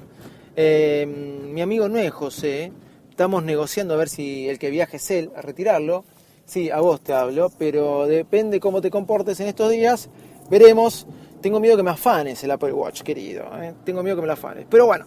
Eh, 0.55 1.05
mi 1.05 1.61
amigo 1.61 1.89
no 1.89 1.99
es 1.99 2.11
José, 2.11 2.71
estamos 3.09 3.43
negociando 3.43 3.93
a 3.93 3.97
ver 3.97 4.07
si 4.07 4.47
el 4.47 4.59
que 4.59 4.69
viaje 4.69 4.97
es 4.97 5.11
él 5.11 5.31
a 5.35 5.41
retirarlo. 5.41 6.05
Sí, 6.45 6.69
a 6.69 6.79
vos 6.79 7.01
te 7.01 7.11
hablo, 7.11 7.51
pero 7.57 8.05
depende 8.05 8.59
cómo 8.59 8.79
te 8.79 8.91
comportes 8.91 9.39
en 9.39 9.47
estos 9.47 9.71
días, 9.71 10.09
veremos. 10.49 11.07
Tengo 11.41 11.59
miedo 11.59 11.75
que 11.75 11.83
me 11.83 11.91
afanes 11.91 12.43
el 12.43 12.51
Apple 12.51 12.71
Watch, 12.71 13.01
querido. 13.01 13.45
¿eh? 13.61 13.73
Tengo 13.83 14.03
miedo 14.03 14.15
que 14.15 14.21
me 14.21 14.27
lo 14.27 14.33
afanes. 14.33 14.65
Pero 14.69 14.85
bueno, 14.85 15.05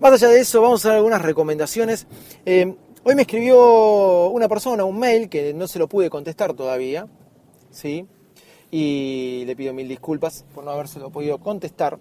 más 0.00 0.12
allá 0.12 0.28
de 0.28 0.40
eso, 0.40 0.62
vamos 0.62 0.84
a 0.84 0.88
dar 0.88 0.96
algunas 0.96 1.20
recomendaciones. 1.20 2.06
Eh, 2.46 2.74
hoy 3.02 3.14
me 3.14 3.22
escribió 3.22 4.28
una 4.28 4.48
persona 4.48 4.84
un 4.84 4.98
mail 4.98 5.28
que 5.28 5.52
no 5.52 5.68
se 5.68 5.78
lo 5.78 5.86
pude 5.86 6.08
contestar 6.08 6.54
todavía, 6.54 7.06
¿sí? 7.70 8.06
Y 8.70 9.44
le 9.46 9.56
pido 9.56 9.74
mil 9.74 9.86
disculpas 9.86 10.44
por 10.54 10.64
no 10.64 10.70
habérselo 10.70 11.10
podido 11.10 11.38
contestar. 11.38 11.98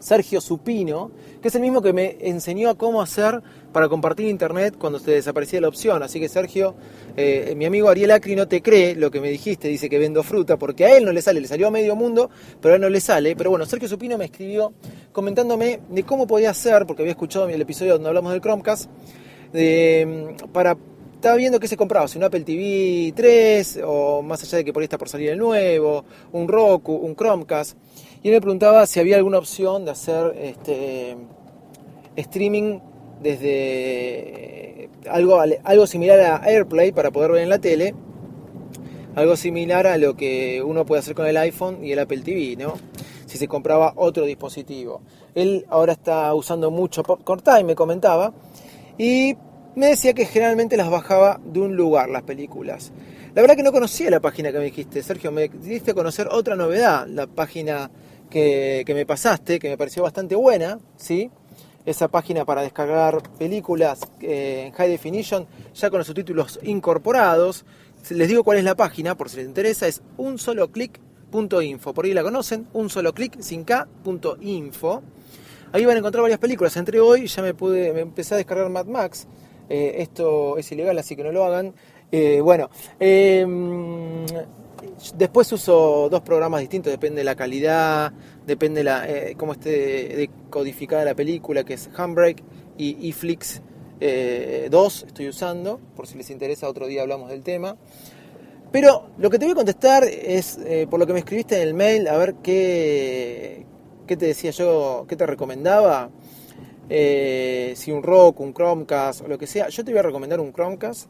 Sergio 0.00 0.40
Supino, 0.40 1.12
que 1.40 1.48
es 1.48 1.54
el 1.54 1.60
mismo 1.60 1.80
que 1.80 1.92
me 1.92 2.16
enseñó 2.20 2.70
a 2.70 2.74
cómo 2.74 3.00
hacer 3.00 3.40
para 3.72 3.88
compartir 3.88 4.26
internet 4.26 4.74
cuando 4.76 4.98
se 4.98 5.12
desaparecía 5.12 5.60
la 5.60 5.68
opción. 5.68 6.02
Así 6.02 6.18
que 6.18 6.28
Sergio, 6.28 6.74
eh, 7.16 7.54
mi 7.56 7.66
amigo 7.66 7.88
Ariel 7.88 8.10
Acri 8.10 8.34
no 8.34 8.48
te 8.48 8.62
cree 8.62 8.96
lo 8.96 9.10
que 9.10 9.20
me 9.20 9.30
dijiste, 9.30 9.68
dice 9.68 9.88
que 9.88 9.98
vendo 9.98 10.22
fruta, 10.22 10.56
porque 10.58 10.86
a 10.86 10.96
él 10.96 11.04
no 11.04 11.12
le 11.12 11.22
sale, 11.22 11.40
le 11.40 11.46
salió 11.46 11.68
a 11.68 11.70
medio 11.70 11.94
mundo, 11.94 12.30
pero 12.60 12.72
a 12.72 12.76
él 12.76 12.82
no 12.82 12.88
le 12.88 13.00
sale. 13.00 13.36
Pero 13.36 13.50
bueno, 13.50 13.66
Sergio 13.66 13.88
Supino 13.88 14.18
me 14.18 14.24
escribió 14.24 14.72
comentándome 15.12 15.80
de 15.88 16.02
cómo 16.02 16.26
podía 16.26 16.50
hacer, 16.50 16.86
porque 16.86 17.02
había 17.02 17.12
escuchado 17.12 17.48
el 17.48 17.60
episodio 17.60 17.92
donde 17.92 18.08
hablamos 18.08 18.32
del 18.32 18.40
Chromecast, 18.40 18.90
de, 19.52 20.34
para 20.52 20.76
estaba 21.20 21.36
viendo 21.36 21.60
qué 21.60 21.68
se 21.68 21.76
compraba, 21.76 22.08
si 22.08 22.16
un 22.16 22.24
Apple 22.24 22.40
TV 22.40 23.12
3 23.14 23.80
o 23.84 24.22
más 24.22 24.42
allá 24.42 24.56
de 24.56 24.64
que 24.64 24.72
por 24.72 24.80
ahí 24.80 24.84
está 24.84 24.96
por 24.96 25.10
salir 25.10 25.28
el 25.28 25.38
nuevo, 25.38 26.02
un 26.32 26.48
Roku, 26.48 26.94
un 26.94 27.14
Chromecast. 27.14 27.76
Y 28.22 28.28
él 28.28 28.34
me 28.34 28.40
preguntaba 28.40 28.86
si 28.86 29.00
había 29.00 29.16
alguna 29.16 29.38
opción 29.38 29.84
de 29.84 29.92
hacer 29.92 30.36
este, 30.40 31.16
streaming 32.16 32.80
desde 33.22 34.90
algo, 35.08 35.40
algo 35.64 35.86
similar 35.86 36.20
a 36.20 36.36
AirPlay 36.44 36.92
para 36.92 37.10
poder 37.10 37.32
ver 37.32 37.42
en 37.42 37.48
la 37.48 37.58
tele, 37.58 37.94
algo 39.14 39.36
similar 39.36 39.86
a 39.86 39.96
lo 39.96 40.16
que 40.16 40.62
uno 40.62 40.84
puede 40.84 41.00
hacer 41.00 41.14
con 41.14 41.26
el 41.26 41.36
iPhone 41.38 41.84
y 41.84 41.92
el 41.92 41.98
Apple 41.98 42.20
TV, 42.20 42.56
¿no? 42.56 42.74
Si 43.26 43.38
se 43.38 43.48
compraba 43.48 43.92
otro 43.96 44.24
dispositivo. 44.24 45.00
Él 45.34 45.64
ahora 45.68 45.92
está 45.94 46.34
usando 46.34 46.70
mucho 46.70 47.02
Popcorn 47.02 47.40
Time, 47.40 47.64
me 47.64 47.74
comentaba, 47.74 48.32
y 48.98 49.36
me 49.76 49.86
decía 49.86 50.12
que 50.12 50.26
generalmente 50.26 50.76
las 50.76 50.90
bajaba 50.90 51.40
de 51.44 51.60
un 51.60 51.76
lugar 51.76 52.10
las 52.10 52.22
películas. 52.22 52.92
La 53.34 53.42
verdad 53.42 53.56
que 53.56 53.62
no 53.62 53.72
conocía 53.72 54.10
la 54.10 54.20
página 54.20 54.50
que 54.50 54.58
me 54.58 54.64
dijiste, 54.64 55.02
Sergio, 55.02 55.30
me 55.30 55.48
diste 55.48 55.94
conocer 55.94 56.28
otra 56.30 56.56
novedad, 56.56 57.06
la 57.06 57.28
página 57.28 57.90
que, 58.30 58.84
me 58.88 59.04
pasaste, 59.04 59.58
que 59.58 59.68
me 59.68 59.76
pareció 59.76 60.02
bastante 60.02 60.34
buena, 60.34 60.78
¿sí? 60.96 61.30
Esa 61.84 62.08
página 62.08 62.44
para 62.44 62.62
descargar 62.62 63.22
películas 63.38 64.00
eh, 64.20 64.64
en 64.66 64.72
high 64.72 64.88
definition, 64.88 65.46
ya 65.74 65.90
con 65.90 65.98
los 65.98 66.06
subtítulos 66.06 66.60
incorporados. 66.62 67.64
Les 68.10 68.28
digo 68.28 68.44
cuál 68.44 68.58
es 68.58 68.64
la 68.64 68.74
página, 68.74 69.16
por 69.16 69.28
si 69.28 69.38
les 69.38 69.46
interesa, 69.46 69.86
es 69.86 70.02
un 70.16 70.38
solo 70.38 70.70
clic.info. 70.70 71.92
Por 71.92 72.04
ahí 72.04 72.14
la 72.14 72.22
conocen, 72.22 72.66
un 72.72 72.88
solo 72.88 73.12
clic 73.12 73.40
sin 73.40 73.64
K.info. 73.64 75.02
Ahí 75.72 75.84
van 75.84 75.96
a 75.96 75.98
encontrar 75.98 76.22
varias 76.22 76.40
películas. 76.40 76.76
Entre 76.76 77.00
hoy 77.00 77.26
ya 77.26 77.42
me 77.42 77.54
pude, 77.54 77.92
me 77.92 78.00
empecé 78.00 78.34
a 78.34 78.36
descargar 78.36 78.68
Mad 78.70 78.86
Max. 78.86 79.26
Eh, 79.68 79.96
esto 79.98 80.58
es 80.58 80.70
ilegal, 80.72 80.98
así 80.98 81.14
que 81.14 81.22
no 81.22 81.30
lo 81.30 81.44
hagan. 81.44 81.74
Eh, 82.10 82.40
bueno, 82.40 82.70
em, 82.98 84.26
Después 85.14 85.52
uso 85.52 86.08
dos 86.10 86.20
programas 86.22 86.60
distintos, 86.60 86.90
depende 86.90 87.18
de 87.18 87.24
la 87.24 87.34
calidad, 87.34 88.12
depende 88.46 88.80
de 88.80 88.84
la, 88.84 89.08
eh, 89.08 89.34
cómo 89.36 89.52
esté 89.52 90.30
codificada 90.48 91.04
la 91.04 91.14
película, 91.14 91.64
que 91.64 91.74
es 91.74 91.90
Handbrake 91.94 92.42
y 92.78 93.08
eFlix 93.10 93.60
2 94.00 94.00
eh, 94.00 94.68
estoy 95.06 95.28
usando, 95.28 95.78
por 95.94 96.06
si 96.06 96.16
les 96.16 96.30
interesa 96.30 96.68
otro 96.68 96.86
día 96.86 97.02
hablamos 97.02 97.30
del 97.30 97.42
tema. 97.42 97.76
Pero 98.72 99.10
lo 99.18 99.28
que 99.28 99.38
te 99.38 99.44
voy 99.44 99.52
a 99.52 99.56
contestar 99.56 100.04
es, 100.04 100.58
eh, 100.64 100.86
por 100.88 101.00
lo 101.00 101.06
que 101.06 101.12
me 101.12 101.18
escribiste 101.18 101.56
en 101.56 101.68
el 101.68 101.74
mail, 101.74 102.08
a 102.08 102.16
ver 102.16 102.36
qué, 102.42 103.66
qué 104.06 104.16
te 104.16 104.26
decía 104.26 104.52
yo, 104.52 105.04
qué 105.08 105.16
te 105.16 105.26
recomendaba. 105.26 106.10
si 106.88 107.92
un 107.92 108.02
rock, 108.02 108.40
un 108.40 108.54
Chromecast 108.54 109.22
o 109.22 109.28
lo 109.28 109.38
que 109.38 109.46
sea. 109.46 109.68
Yo 109.68 109.84
te 109.84 109.90
voy 109.92 109.98
a 109.98 110.02
recomendar 110.02 110.40
un 110.40 110.52
Chromecast 110.52 111.08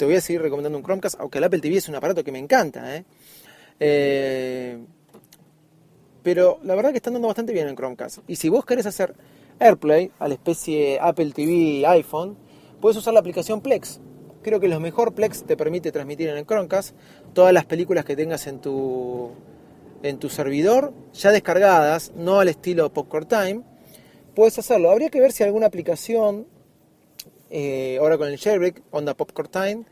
te 0.00 0.06
voy 0.06 0.14
a 0.14 0.22
seguir 0.22 0.40
recomendando 0.40 0.78
un 0.78 0.82
Chromecast, 0.82 1.20
aunque 1.20 1.36
el 1.36 1.44
Apple 1.44 1.60
TV 1.60 1.76
es 1.76 1.86
un 1.90 1.94
aparato 1.94 2.24
que 2.24 2.32
me 2.32 2.38
encanta. 2.38 2.96
¿eh? 2.96 3.04
Eh, 3.78 4.78
pero 6.22 6.58
la 6.62 6.74
verdad 6.74 6.90
que 6.90 6.96
están 6.96 7.12
dando 7.12 7.28
bastante 7.28 7.52
bien 7.52 7.68
en 7.68 7.76
Chromecast. 7.76 8.20
Y 8.26 8.36
si 8.36 8.48
vos 8.48 8.64
querés 8.64 8.86
hacer 8.86 9.14
AirPlay 9.58 10.10
a 10.18 10.26
la 10.26 10.32
especie 10.32 10.98
Apple 10.98 11.32
TV 11.32 11.84
iPhone, 11.86 12.38
puedes 12.80 12.96
usar 12.96 13.12
la 13.12 13.20
aplicación 13.20 13.60
Plex. 13.60 14.00
Creo 14.42 14.58
que 14.58 14.68
lo 14.68 14.80
mejor 14.80 15.12
Plex 15.12 15.42
te 15.42 15.54
permite 15.54 15.92
transmitir 15.92 16.30
en 16.30 16.38
el 16.38 16.46
Chromecast 16.46 16.96
todas 17.34 17.52
las 17.52 17.66
películas 17.66 18.06
que 18.06 18.16
tengas 18.16 18.46
en 18.46 18.62
tu, 18.62 19.32
en 20.02 20.18
tu 20.18 20.30
servidor, 20.30 20.94
ya 21.12 21.30
descargadas, 21.30 22.12
no 22.16 22.40
al 22.40 22.48
estilo 22.48 22.90
Popcorn 22.90 23.28
Time. 23.28 23.60
Puedes 24.34 24.58
hacerlo. 24.58 24.92
Habría 24.92 25.10
que 25.10 25.20
ver 25.20 25.32
si 25.32 25.42
alguna 25.42 25.66
aplicación 25.66 26.46
eh, 27.50 27.98
ahora 28.00 28.16
con 28.16 28.28
el 28.28 28.38
jailbreak, 28.38 28.82
onda 28.90 29.14
Popcorn 29.14 29.50
Time, 29.50 29.84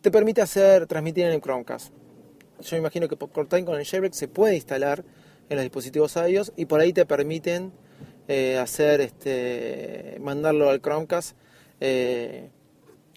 te 0.00 0.10
permite 0.10 0.42
hacer 0.42 0.86
transmitir 0.86 1.24
en 1.24 1.32
el 1.32 1.40
Chromecast. 1.40 1.92
Yo 2.60 2.68
me 2.72 2.78
imagino 2.78 3.08
que 3.08 3.16
Popcorn 3.16 3.48
Time 3.48 3.64
con 3.64 3.78
el 3.78 3.86
jailbreak 3.86 4.14
se 4.14 4.28
puede 4.28 4.54
instalar 4.54 5.04
en 5.48 5.56
los 5.56 5.64
dispositivos 5.64 6.16
iOS 6.16 6.52
y 6.56 6.66
por 6.66 6.80
ahí 6.80 6.92
te 6.92 7.06
permiten 7.06 7.72
eh, 8.28 8.58
hacer 8.58 9.00
este 9.00 10.18
mandarlo 10.20 10.68
al 10.68 10.80
Chromecast 10.80 11.36
eh, 11.80 12.50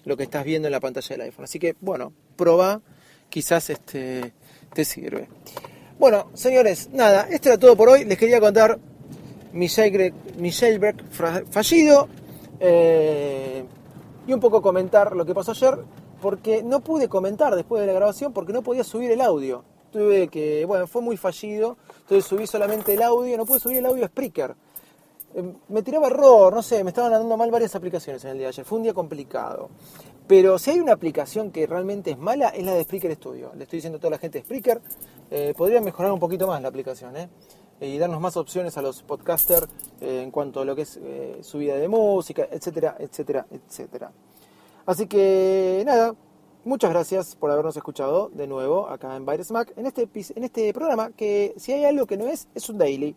lo 0.04 0.16
que 0.16 0.22
estás 0.22 0.44
viendo 0.44 0.68
en 0.68 0.72
la 0.72 0.80
pantalla 0.80 1.08
del 1.08 1.20
iPhone. 1.22 1.44
Así 1.44 1.58
que 1.58 1.76
bueno, 1.80 2.12
prueba, 2.36 2.80
quizás 3.28 3.70
este 3.70 4.32
te 4.72 4.84
sirve. 4.84 5.28
Bueno, 5.98 6.30
señores, 6.34 6.88
nada, 6.92 7.28
esto 7.30 7.50
era 7.50 7.58
todo 7.58 7.76
por 7.76 7.90
hoy. 7.90 8.04
Les 8.04 8.16
quería 8.16 8.40
contar 8.40 8.78
mi 9.52 9.68
jailbreak, 9.68 10.14
mi 10.38 10.50
jailbreak 10.50 11.04
fallido. 11.50 12.08
Y 14.26 14.32
un 14.32 14.40
poco 14.40 14.62
comentar 14.62 15.14
lo 15.16 15.24
que 15.24 15.34
pasó 15.34 15.52
ayer, 15.52 15.78
porque 16.20 16.62
no 16.62 16.80
pude 16.80 17.08
comentar 17.08 17.54
después 17.54 17.80
de 17.80 17.86
la 17.86 17.92
grabación 17.92 18.32
porque 18.32 18.52
no 18.52 18.62
podía 18.62 18.84
subir 18.84 19.10
el 19.10 19.20
audio. 19.20 19.64
Tuve 19.90 20.28
que, 20.28 20.64
bueno, 20.66 20.86
fue 20.86 21.02
muy 21.02 21.16
fallido, 21.16 21.76
entonces 22.02 22.24
subí 22.24 22.46
solamente 22.46 22.94
el 22.94 23.02
audio, 23.02 23.36
no 23.36 23.44
pude 23.44 23.58
subir 23.58 23.78
el 23.78 23.86
audio 23.86 24.04
a 24.04 24.08
Spreaker. 24.08 24.54
Eh, 25.34 25.52
me 25.68 25.82
tiraba 25.82 26.08
error, 26.08 26.52
no 26.52 26.62
sé, 26.62 26.84
me 26.84 26.90
estaban 26.90 27.10
dando 27.10 27.36
mal 27.36 27.50
varias 27.50 27.74
aplicaciones 27.74 28.24
en 28.24 28.32
el 28.32 28.38
día 28.38 28.46
de 28.46 28.50
ayer, 28.50 28.64
fue 28.64 28.78
un 28.78 28.84
día 28.84 28.94
complicado. 28.94 29.70
Pero 30.26 30.60
si 30.60 30.70
hay 30.70 30.80
una 30.80 30.92
aplicación 30.92 31.50
que 31.50 31.66
realmente 31.66 32.12
es 32.12 32.18
mala, 32.18 32.50
es 32.50 32.64
la 32.64 32.74
de 32.74 32.84
Spreaker 32.84 33.12
Studio. 33.16 33.50
Le 33.56 33.64
estoy 33.64 33.78
diciendo 33.78 33.96
a 33.96 34.00
toda 34.00 34.12
la 34.12 34.18
gente 34.18 34.38
de 34.38 34.44
Spreaker, 34.44 34.80
eh, 35.30 35.54
podría 35.56 35.80
mejorar 35.80 36.12
un 36.12 36.20
poquito 36.20 36.46
más 36.46 36.62
la 36.62 36.68
aplicación, 36.68 37.16
¿eh? 37.16 37.28
Y 37.80 37.98
darnos 37.98 38.20
más 38.20 38.36
opciones 38.36 38.76
a 38.76 38.82
los 38.82 39.02
podcasters 39.02 39.68
eh, 40.00 40.22
en 40.22 40.30
cuanto 40.30 40.60
a 40.60 40.64
lo 40.64 40.76
que 40.76 40.82
es 40.82 40.98
eh, 41.02 41.38
subida 41.42 41.76
de 41.76 41.88
música, 41.88 42.46
etcétera, 42.50 42.96
etcétera, 42.98 43.46
etcétera. 43.50 44.12
Así 44.86 45.06
que 45.06 45.82
nada, 45.86 46.14
muchas 46.64 46.90
gracias 46.90 47.36
por 47.36 47.50
habernos 47.50 47.76
escuchado 47.76 48.28
de 48.30 48.46
nuevo 48.46 48.88
acá 48.88 49.16
en 49.16 49.24
Virus 49.24 49.50
Mac 49.50 49.72
en 49.76 49.86
este, 49.86 50.08
en 50.36 50.44
este 50.44 50.72
programa 50.74 51.10
que 51.10 51.54
si 51.56 51.72
hay 51.72 51.84
algo 51.84 52.06
que 52.06 52.16
no 52.16 52.26
es, 52.26 52.48
es 52.54 52.68
un 52.68 52.78
daily. 52.78 53.16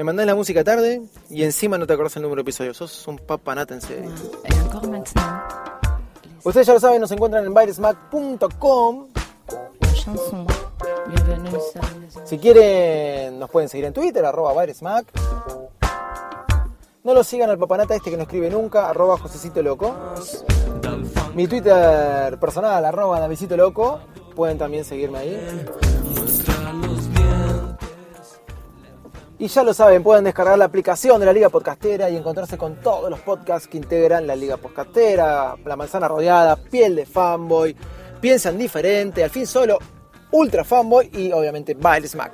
Me 0.00 0.04
mandás 0.04 0.24
la 0.24 0.34
música 0.34 0.64
tarde 0.64 1.02
y 1.28 1.42
encima 1.42 1.76
no 1.76 1.86
te 1.86 1.92
acordás 1.92 2.16
el 2.16 2.22
número 2.22 2.36
de 2.36 2.44
episodios. 2.44 2.78
Sos 2.78 3.06
un 3.06 3.18
papanata 3.18 3.74
en 3.74 3.82
serio. 3.82 4.10
Ustedes 6.42 6.66
ya 6.66 6.72
lo 6.72 6.80
saben, 6.80 7.02
nos 7.02 7.10
encuentran 7.12 7.44
en 7.44 7.52
virusmac.com. 7.52 9.08
Si 12.24 12.38
quieren, 12.38 13.38
nos 13.38 13.50
pueden 13.50 13.68
seguir 13.68 13.84
en 13.84 13.92
Twitter, 13.92 14.24
arroba 14.24 14.58
virusmac. 14.58 15.06
No 17.04 17.12
lo 17.12 17.22
sigan 17.22 17.50
al 17.50 17.58
papanata 17.58 17.94
este 17.94 18.10
que 18.10 18.16
no 18.16 18.22
escribe 18.22 18.48
nunca, 18.48 18.88
arroba 18.88 19.18
Josecito 19.18 19.62
Loco. 19.62 19.94
Mi 21.34 21.46
Twitter 21.46 22.38
personal, 22.38 22.82
arroba 22.86 23.20
Davidito 23.20 23.54
Loco. 23.54 24.00
Pueden 24.34 24.56
también 24.56 24.82
seguirme 24.82 25.18
ahí. 25.18 25.66
Y 29.40 29.48
ya 29.48 29.62
lo 29.62 29.72
saben, 29.72 30.02
pueden 30.02 30.24
descargar 30.24 30.58
la 30.58 30.66
aplicación 30.66 31.18
de 31.18 31.24
la 31.24 31.32
Liga 31.32 31.48
Podcastera 31.48 32.10
y 32.10 32.16
encontrarse 32.16 32.58
con 32.58 32.76
todos 32.76 33.08
los 33.08 33.20
podcasts 33.20 33.66
que 33.66 33.78
integran 33.78 34.26
la 34.26 34.36
Liga 34.36 34.58
Podcastera, 34.58 35.56
La 35.64 35.76
Manzana 35.76 36.08
Rodeada, 36.08 36.56
Piel 36.56 36.94
de 36.94 37.06
Fanboy, 37.06 37.74
Piensan 38.20 38.58
Diferente, 38.58 39.24
al 39.24 39.30
fin 39.30 39.46
solo 39.46 39.78
Ultra 40.30 40.62
Fanboy 40.62 41.08
y 41.14 41.32
obviamente 41.32 41.72
Baile 41.72 42.06
Smack. 42.06 42.32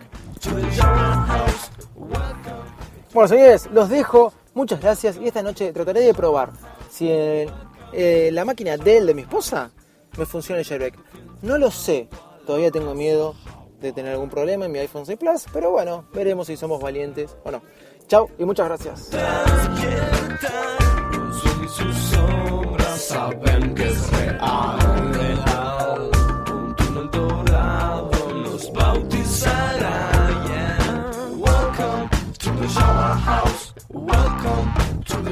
Bueno, 3.15 3.29
señores, 3.29 3.69
los 3.73 3.89
dejo. 3.89 4.33
Muchas 4.55 4.81
gracias 4.81 5.17
y 5.17 5.29
esta 5.29 5.45
noche 5.45 5.73
trataré 5.73 6.01
de 6.01 6.13
probar 6.13 6.51
si 6.91 7.09
eh, 7.09 8.31
la 8.33 8.45
máquina 8.45 8.77
Dell 8.77 9.07
de 9.07 9.15
mi 9.15 9.23
esposa 9.23 9.71
me 10.19 10.27
funciona 10.27 10.59
el 10.59 10.67
jailbreak. 10.67 10.99
No 11.43 11.57
lo 11.57 11.71
sé, 11.71 12.09
todavía 12.45 12.73
tengo 12.73 12.97
miedo 12.97 13.37
tener 13.93 14.13
algún 14.13 14.31
problema 14.31 14.67
en 14.67 14.73
mi 14.73 14.79
iPhone 14.79 15.07
6 15.07 15.19
Plus, 15.19 15.45
pero 15.53 15.71
bueno, 15.71 16.05
veremos 16.13 16.47
si 16.47 16.57
somos 16.57 16.81
valientes 16.81 17.37
o 17.45 17.51
no. 17.51 17.63
Chao 18.09 18.29
y 18.39 18.45
muchas 18.45 18.67
gracias. 18.67 19.11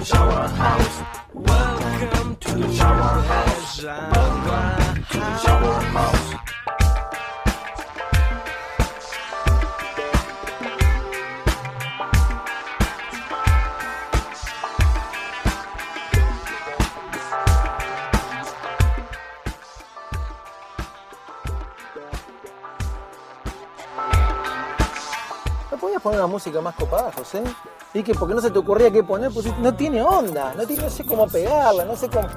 Shower 0.05 0.49
house. 0.49 0.94
Poner 26.03 26.18
una 26.18 26.27
música 26.27 26.61
más 26.61 26.75
copada, 26.75 27.11
José? 27.16 27.42
Y 27.92 28.03
que 28.03 28.14
porque 28.14 28.35
no 28.35 28.40
se 28.40 28.51
te 28.51 28.59
ocurría 28.59 28.90
qué 28.90 29.03
poner, 29.03 29.33
pues 29.33 29.47
no 29.59 29.75
tiene 29.75 30.03
onda, 30.03 30.55
no, 30.55 30.66
tiene, 30.66 30.83
no 30.83 30.90
sé 30.90 31.05
cómo 31.05 31.27
pegarla, 31.29 31.85
no 31.85 31.97
sé 31.97 32.09
cómo. 32.09 32.29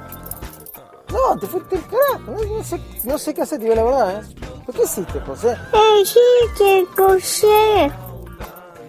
No, 1.11 1.39
te 1.39 1.47
fuiste 1.47 1.75
el 1.77 1.83
carajo, 1.83 2.31
no, 2.31 2.63
sé, 2.63 2.81
no 3.03 3.17
sé 3.17 3.33
qué 3.33 3.41
hacer, 3.41 3.59
tío, 3.59 3.73
la 3.73 3.83
verdad, 3.83 4.21
¿eh? 4.21 4.35
¿Por 4.65 4.75
qué 4.75 4.83
hiciste, 4.83 5.19
José? 5.21 5.57
Hiciste, 6.01 6.85
José. 6.95 7.91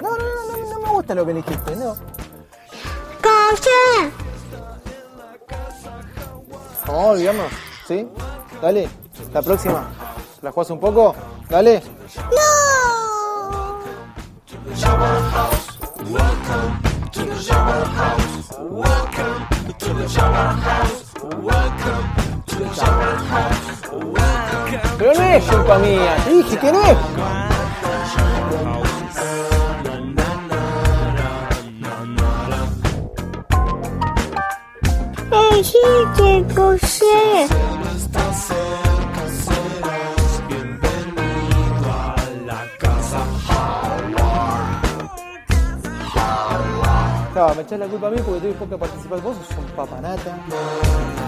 No, 0.02 0.10
no, 0.10 0.16
no, 0.16 0.56
no, 0.56 0.70
no 0.74 0.80
me 0.80 0.88
gusta 0.92 1.14
lo 1.14 1.24
que 1.24 1.34
dijiste, 1.34 1.76
no. 1.76 1.94
José. 3.22 4.12
Vamos 6.86 7.04
olvidarnos, 7.06 7.52
¿sí? 7.86 8.08
Dale, 8.60 8.88
la 9.32 9.42
próxima. 9.42 9.88
¿La 10.42 10.52
jugás 10.52 10.70
un 10.70 10.80
poco? 10.80 11.14
Dale. 11.48 11.97
To 17.18 17.24
the 17.24 17.42
shower 17.42 17.84
house. 17.84 18.52
Welcome 18.60 19.46
to 19.78 19.92
the 19.92 20.08
shower 20.08 20.52
house. 20.66 21.14
Welcome 21.50 22.42
to 22.46 22.56
the 22.56 22.74
shower 22.74 23.14
house. 23.32 23.82
Welcome. 23.90 24.98
Pero 24.98 25.14
no 25.14 25.22
es 25.22 25.44
culpa 25.44 25.78
mía, 25.78 26.16
dije 26.28 26.58
que 26.58 26.72
no 26.72 26.80
es. 26.84 26.98
José. 36.54 37.57
Me 47.58 47.64
echas 47.64 47.78
la 47.80 47.88
culpa 47.88 48.06
a 48.06 48.10
mí 48.10 48.18
porque 48.24 48.40
tuve 48.40 48.52
poca 48.52 48.78
participación. 48.78 49.24
Vos 49.24 49.36
sos 49.36 49.58
un 49.58 49.64
papanata. 49.74 51.27